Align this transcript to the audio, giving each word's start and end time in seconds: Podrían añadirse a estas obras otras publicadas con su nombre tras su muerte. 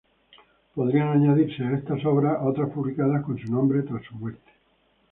Podrían 0.73 1.09
añadirse 1.09 1.63
a 1.63 1.77
estas 1.77 2.03
obras 2.05 2.39
otras 2.41 2.71
publicadas 2.71 3.23
con 3.23 3.37
su 3.37 3.51
nombre 3.51 3.83
tras 3.83 4.03
su 4.03 4.15
muerte. 4.15 4.51